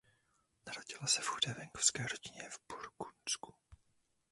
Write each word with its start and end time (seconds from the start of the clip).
Narodila 0.67 1.07
se 1.07 1.21
v 1.21 1.25
chudé 1.27 1.53
venkovské 1.53 2.05
rodině 2.07 2.49
v 2.49 2.59
Burgundsku. 2.67 3.53